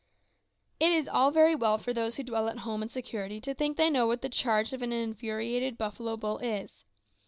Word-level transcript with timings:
It 0.79 0.91
is 0.91 1.07
all 1.07 1.29
very 1.29 1.53
well 1.53 1.77
for 1.77 1.93
those 1.93 2.15
who 2.15 2.23
dwell 2.23 2.47
at 2.47 2.57
home 2.65 2.81
in 2.81 2.89
security 2.89 3.39
to 3.41 3.53
think 3.53 3.77
they 3.77 3.91
know 3.91 4.07
what 4.07 4.23
the 4.23 4.29
charge 4.29 4.73
of 4.73 4.81
an 4.81 4.91
infuriated 4.91 5.77
buffalo 5.77 6.17
bull 6.17 6.39
is. 6.39 6.85